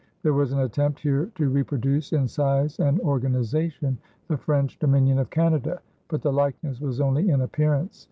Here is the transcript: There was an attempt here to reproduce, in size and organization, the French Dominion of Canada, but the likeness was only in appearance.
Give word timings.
There 0.23 0.33
was 0.33 0.51
an 0.51 0.57
attempt 0.61 1.01
here 1.01 1.27
to 1.35 1.47
reproduce, 1.49 2.11
in 2.11 2.27
size 2.27 2.79
and 2.79 2.99
organization, 3.01 3.99
the 4.29 4.37
French 4.37 4.79
Dominion 4.79 5.19
of 5.19 5.29
Canada, 5.29 5.79
but 6.07 6.23
the 6.23 6.33
likeness 6.33 6.81
was 6.81 6.99
only 6.99 7.29
in 7.29 7.41
appearance. 7.41 7.99